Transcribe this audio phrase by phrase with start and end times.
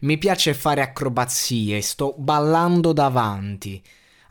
[0.00, 3.82] mi piace fare acrobazie, sto ballando davanti.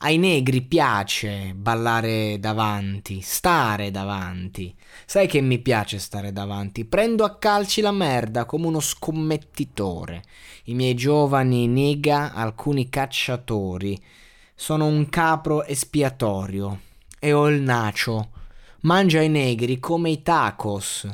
[0.00, 4.76] Ai negri piace ballare davanti, stare davanti.
[5.06, 6.84] Sai che mi piace stare davanti?
[6.84, 10.22] Prendo a calci la merda come uno scommettitore.
[10.64, 14.00] I miei giovani nega alcuni cacciatori.
[14.54, 16.80] Sono un capro espiatorio
[17.18, 18.30] e ho il nacio.
[18.82, 21.08] Mangia i negri come i tacos.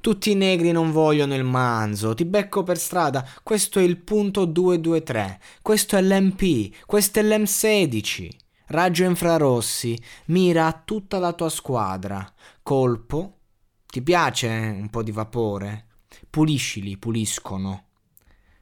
[0.00, 4.44] Tutti i negri non vogliono il manzo, ti becco per strada, questo è il punto
[4.44, 8.28] 223, questo è l'MP, questo è l'M16.
[8.66, 12.26] Raggio infrarossi, mira a tutta la tua squadra.
[12.62, 13.38] Colpo.
[13.86, 15.86] Ti piace un po' di vapore?
[16.30, 17.84] Puliscili, puliscono.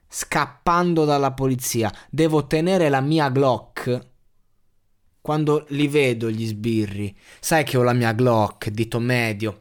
[0.08, 4.10] Scappando dalla polizia, devo tenere la mia Glock.
[5.22, 9.60] Quando li vedo gli sbirri, sai che ho la mia Glock, dito medio.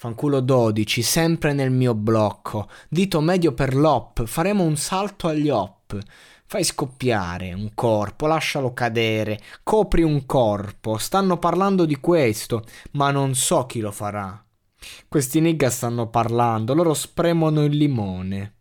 [0.00, 2.70] Fanculo 12, sempre nel mio blocco.
[2.88, 5.98] Dito medio per l'op, faremo un salto agli op.
[6.46, 10.96] Fai scoppiare un corpo, lascialo cadere, copri un corpo.
[10.96, 14.42] Stanno parlando di questo, ma non so chi lo farà.
[15.06, 18.54] Questi nigga stanno parlando, loro spremono il limone.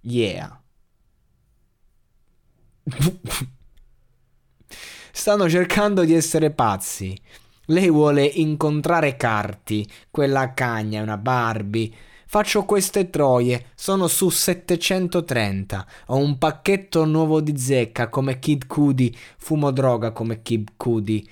[0.00, 0.62] Yeah.
[5.12, 7.14] stanno cercando di essere pazzi.
[7.66, 11.92] Lei vuole incontrare Carti, quella cagna, una Barbie.
[12.28, 15.86] Faccio queste troie, sono su 730.
[16.06, 21.28] Ho un pacchetto nuovo di zecca come Kid Cudi, fumo droga come Kid Cudi.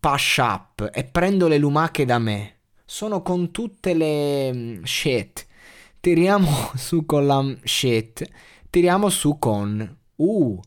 [0.00, 2.56] Pash up e prendo le lumache da me.
[2.84, 5.46] Sono con tutte le mm, shit.
[6.00, 8.28] Tiriamo su con la mm, shit.
[8.68, 9.96] Tiriamo su con.
[10.16, 10.60] Uh,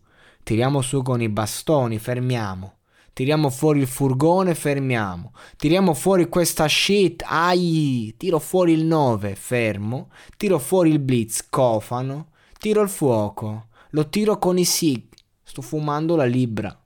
[0.43, 2.75] tiriamo su con i bastoni, fermiamo.
[3.15, 5.31] Tiriamo fuori il furgone, fermiamo.
[5.55, 10.09] Tiriamo fuori questa shit, ai, tiro fuori il 9, fermo.
[10.35, 12.31] Tiro fuori il blitz, cofano.
[12.59, 13.67] Tiro il fuoco.
[13.91, 15.01] Lo tiro con i sig.
[15.41, 16.77] Sto fumando la libra.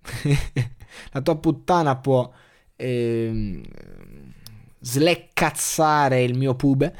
[1.10, 2.32] la tua puttana può
[2.76, 3.62] eh,
[4.78, 6.96] sleccazzare il mio pube.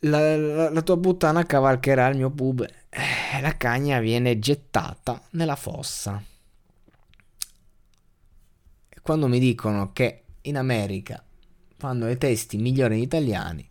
[0.00, 2.86] La, la, la, tua puttana cavalcherà il mio pube.
[2.88, 6.30] Eh, la cagna viene gettata nella fossa
[9.02, 11.22] quando mi dicono che in America
[11.76, 13.68] fanno i testi migliori degli italiani,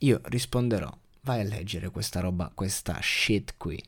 [0.00, 3.82] io risponderò, vai a leggere questa roba, questa shit qui.